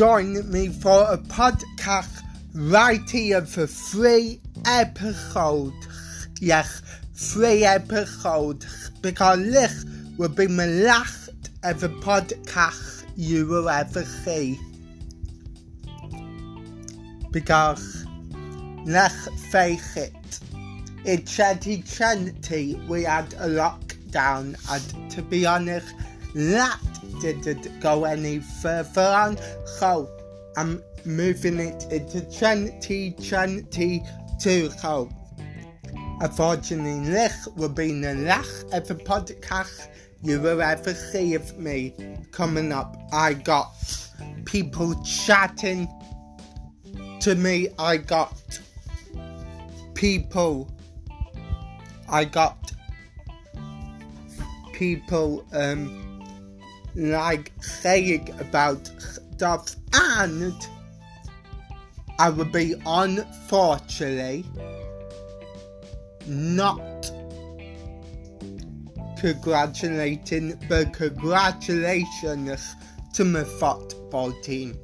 [0.00, 2.22] join me for a podcast
[2.54, 5.76] right here for three episodes.
[6.40, 6.80] Yes,
[7.12, 9.84] three episodes because this
[10.16, 14.58] will be my last ever podcast you will ever see.
[17.30, 18.06] Because
[18.86, 20.40] let's face it,
[21.04, 25.94] in 2020 we had a lockdown and to be honest
[26.34, 26.80] that
[27.20, 29.36] didn't go any further on.
[29.78, 30.08] So
[30.56, 35.08] I'm moving it into 2022 so
[36.20, 39.88] unfortunately this will be the last ever podcast.
[40.22, 41.94] You will ever see of me
[42.30, 42.96] coming up.
[43.12, 43.72] I got
[44.44, 45.88] people chatting
[47.20, 47.68] to me.
[47.78, 48.60] I got
[49.94, 50.70] people
[52.08, 52.72] I got
[54.72, 56.09] people um
[57.00, 59.74] like saying about stuff.
[59.94, 60.54] And
[62.18, 64.44] I will be unfortunately
[66.26, 67.10] not
[69.18, 72.74] congratulating but congratulations
[73.14, 74.78] to my football team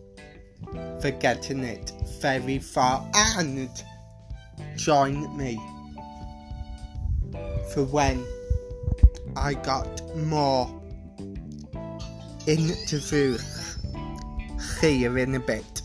[1.00, 3.06] for getting it very far.
[3.14, 3.69] And
[4.76, 5.60] join me
[7.72, 8.24] for when
[9.36, 10.69] I got more
[12.47, 13.77] interviews.
[14.58, 15.83] See you in a bit.